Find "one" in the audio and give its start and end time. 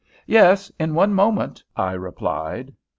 0.95-1.13